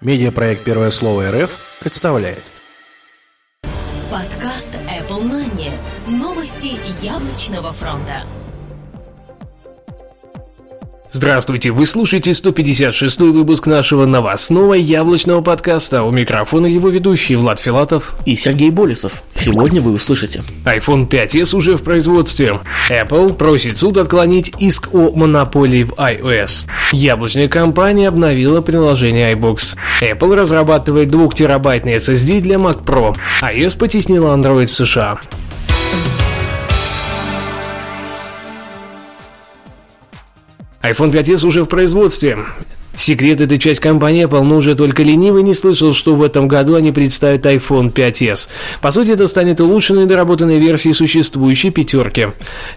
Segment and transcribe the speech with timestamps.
[0.00, 2.44] Медиапроект «Первое слово РФ» представляет.
[4.12, 5.72] Подкаст Apple Money.
[6.06, 8.22] Новости яблочного фронта.
[11.10, 16.02] Здравствуйте, вы слушаете 156 выпуск нашего новостного яблочного подкаста.
[16.02, 19.22] У микрофона его ведущие Влад Филатов и Сергей Болесов.
[19.34, 20.44] Сегодня вы услышите.
[20.66, 22.60] iPhone 5s уже в производстве.
[22.90, 26.66] Apple просит суд отклонить иск о монополии в iOS.
[26.92, 29.76] Яблочная компания обновила приложение iBox.
[30.02, 33.16] Apple разрабатывает 2-терабайтный SSD для Mac Pro.
[33.40, 35.18] iOS потеснила Android в США.
[40.82, 42.38] iPhone 5s уже в производстве.
[42.98, 46.74] Секрет этой часть компании Apple, но уже только ленивый не слышал, что в этом году
[46.74, 48.48] они представят iPhone 5s.
[48.80, 52.26] По сути, это станет улучшенной и доработанной версией существующей пятерки.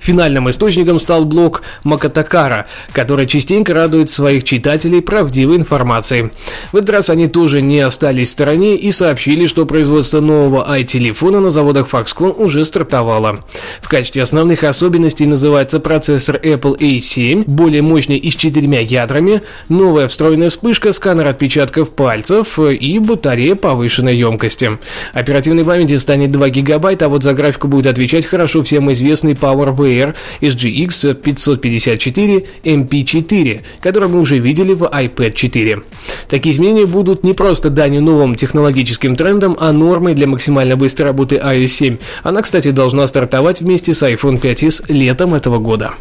[0.00, 6.30] Финальным источником стал блог Макатакара, который частенько радует своих читателей правдивой информацией.
[6.72, 11.38] В этот раз они тоже не остались в стороне и сообщили, что производство нового i-телефона
[11.38, 13.38] на заводах Foxconn уже стартовало.
[13.80, 20.08] В качестве основных особенностей называется процессор Apple A7, более мощный и с четырьмя ядрами, новая
[20.18, 24.72] встроенная вспышка, сканер отпечатков пальцев и батарея повышенной емкости.
[25.12, 30.16] Оперативной памяти станет 2 гигабайта, а вот за графику будет отвечать хорошо всем известный PowerVR
[30.40, 35.82] SGX 554 MP4, который мы уже видели в iPad 4.
[36.28, 41.36] Такие изменения будут не просто данью новым технологическим трендам, а нормой для максимально быстрой работы
[41.36, 41.96] iOS 7.
[42.24, 45.92] Она, кстати, должна стартовать вместе с iPhone 5s летом этого года.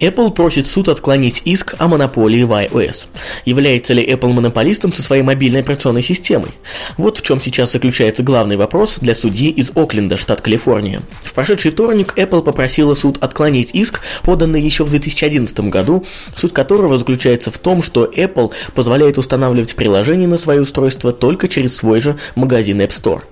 [0.00, 3.06] Apple просит суд отклонить иск о монополии в iOS.
[3.46, 6.50] Является ли Apple монополистом со своей мобильной операционной системой?
[6.98, 11.00] Вот в чем сейчас заключается главный вопрос для судьи из Окленда, штат Калифорния.
[11.22, 16.04] В прошедший вторник Apple попросила суд отклонить иск, поданный еще в 2011 году,
[16.36, 21.74] суть которого заключается в том, что Apple позволяет устанавливать приложения на свое устройство только через
[21.74, 23.22] свой же магазин App Store.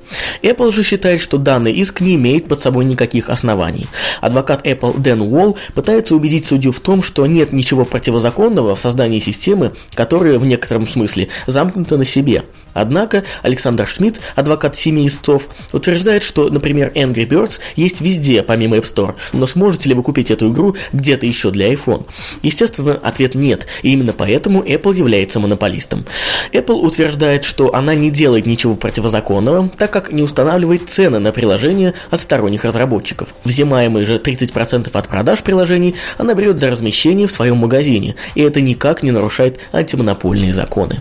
[0.43, 3.87] Apple же считает, что данный иск не имеет под собой никаких оснований.
[4.23, 9.19] Адвокат Apple Дэн Уолл пытается убедить судью в том, что нет ничего противозаконного в создании
[9.19, 12.45] системы, которая в некотором смысле замкнута на себе.
[12.75, 18.83] Однако Александр Шмидт, адвокат семи истцов, утверждает, что, например, Angry Birds есть везде, помимо App
[18.83, 22.05] Store, но сможете ли вы купить эту игру где-то еще для iPhone?
[22.43, 26.05] Естественно, ответ нет, и именно поэтому Apple является монополистом.
[26.53, 31.95] Apple утверждает, что она не делает ничего противозаконного, так как не устанавливает цены на приложения
[32.11, 33.29] от сторонних разработчиков.
[33.45, 38.61] Взимаемые же 30% от продаж приложений она берет за размещение в своем магазине, и это
[38.61, 41.01] никак не нарушает антимонопольные законы.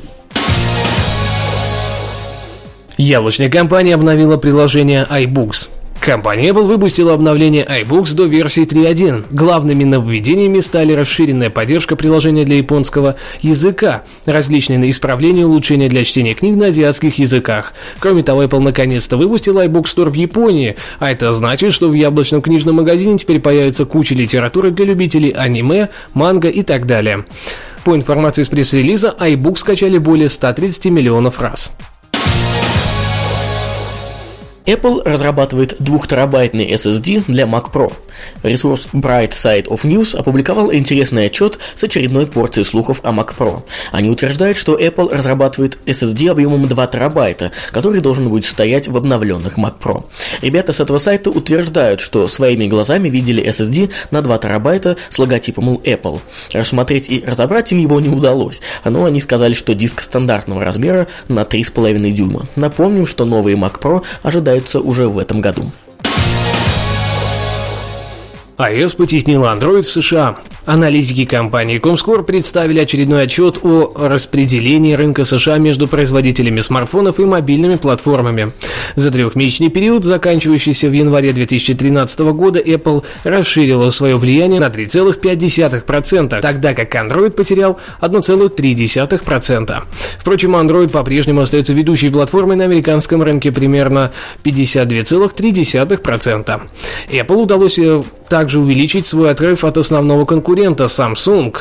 [2.98, 5.70] Яблочная компания обновила приложение iBooks.
[6.04, 9.28] Компания Apple выпустила обновление iBooks до версии 3.1.
[9.32, 16.34] Главными нововведениями стали расширенная поддержка приложения для японского языка, различные исправления и улучшения для чтения
[16.34, 17.74] книг на азиатских языках.
[18.00, 22.42] Кроме того, Apple наконец-то выпустила iBook Store в Японии, а это значит, что в яблочном
[22.42, 27.24] книжном магазине теперь появится куча литературы для любителей аниме, манго и так далее.
[27.86, 31.72] По информации из пресс-релиза, iBook скачали более 130 миллионов раз.
[34.66, 37.92] Apple разрабатывает 2-терабайтный SSD для Mac Pro.
[38.42, 43.64] Ресурс Bright Side of News опубликовал интересный отчет с очередной порцией слухов о Mac Pro.
[43.92, 49.58] Они утверждают, что Apple разрабатывает SSD объемом 2 терабайта, который должен будет стоять в обновленных
[49.58, 50.06] Mac Pro.
[50.42, 55.76] Ребята с этого сайта утверждают, что своими глазами видели SSD на 2 терабайта с логотипом
[55.76, 56.20] Apple.
[56.54, 61.42] Рассмотреть и разобрать им его не удалось, но они сказали, что диск стандартного размера на
[61.42, 62.48] 3,5 дюйма.
[62.56, 65.72] Напомним, что новые Mac Pro ожидают ожидается уже в этом году
[68.58, 70.38] iOS потеснила Android в США.
[70.66, 77.76] Аналитики компании Comscore представили очередной отчет о распределении рынка США между производителями смартфонов и мобильными
[77.76, 78.54] платформами.
[78.96, 86.74] За трехмесячный период, заканчивающийся в январе 2013 года, Apple расширила свое влияние на 3,5%, тогда
[86.74, 89.84] как Android потерял 1,3%.
[90.20, 94.14] Впрочем, Android по-прежнему остается ведущей платформой на американском рынке примерно
[94.44, 96.62] 52,3%.
[97.12, 98.04] Apple удалось э,
[98.44, 101.56] также увеличить свой отрыв от основного конкурента Samsung.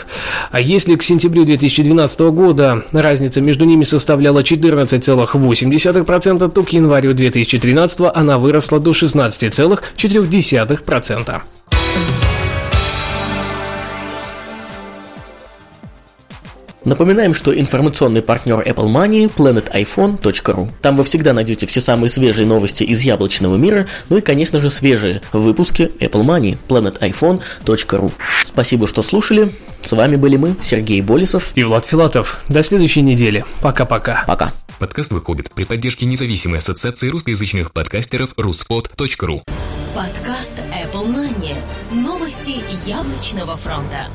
[0.51, 8.01] А если к сентябрю 2012 года разница между ними составляла 14,8%, то к январю 2013
[8.13, 11.62] она выросла до 16,4%.
[16.85, 20.69] Напоминаем, что информационный партнер Apple Money– planetiphone.ru.
[20.81, 24.69] Там вы всегда найдете все самые свежие новости из яблочного мира, ну и, конечно же,
[24.71, 28.13] свежие выпуски Apple Money– planetiphone.ru.
[28.45, 29.53] Спасибо, что слушали.
[29.83, 32.43] С вами были мы, Сергей Болесов и Влад Филатов.
[32.49, 33.45] До следующей недели.
[33.61, 34.25] Пока-пока.
[34.27, 34.53] Пока.
[34.79, 39.43] Подкаст выходит при поддержке независимой ассоциации русскоязычных подкастеров ruspod.ru.
[39.95, 41.55] Подкаст Apple Money.
[41.93, 42.57] Новости
[42.89, 44.09] яблочного фронта.